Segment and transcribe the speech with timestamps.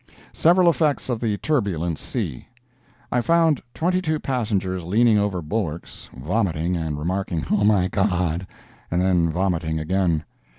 [0.33, 2.47] SEVERAL EFFECTS OF THE TURBULENT SEA
[3.11, 8.47] I found twenty two passengers leaning over the bulwarks vomiting and remarking, "Oh, my God!"
[8.89, 10.23] and then vomiting again.